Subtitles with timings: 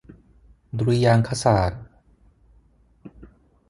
[0.77, 1.83] ดุริยางคศาสตร์